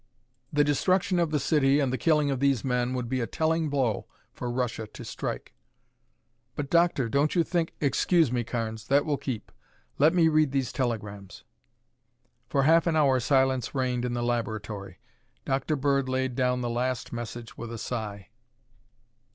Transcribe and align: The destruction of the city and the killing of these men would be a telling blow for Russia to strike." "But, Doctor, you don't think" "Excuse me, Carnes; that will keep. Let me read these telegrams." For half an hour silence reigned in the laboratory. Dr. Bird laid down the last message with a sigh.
The 0.51 0.63
destruction 0.63 1.19
of 1.19 1.29
the 1.29 1.39
city 1.39 1.79
and 1.79 1.93
the 1.93 1.97
killing 1.99 2.31
of 2.31 2.39
these 2.39 2.63
men 2.65 2.95
would 2.95 3.07
be 3.07 3.21
a 3.21 3.27
telling 3.27 3.69
blow 3.69 4.07
for 4.33 4.49
Russia 4.49 4.87
to 4.87 5.05
strike." 5.05 5.53
"But, 6.55 6.71
Doctor, 6.71 7.03
you 7.03 7.09
don't 7.09 7.31
think" 7.31 7.75
"Excuse 7.79 8.31
me, 8.31 8.43
Carnes; 8.43 8.87
that 8.87 9.05
will 9.05 9.17
keep. 9.17 9.51
Let 9.99 10.15
me 10.15 10.27
read 10.27 10.53
these 10.53 10.73
telegrams." 10.73 11.43
For 12.49 12.63
half 12.63 12.87
an 12.87 12.95
hour 12.95 13.19
silence 13.19 13.75
reigned 13.75 14.03
in 14.03 14.15
the 14.15 14.23
laboratory. 14.23 14.97
Dr. 15.45 15.75
Bird 15.75 16.09
laid 16.09 16.33
down 16.33 16.61
the 16.61 16.69
last 16.71 17.13
message 17.13 17.55
with 17.55 17.71
a 17.71 17.77
sigh. 17.77 18.29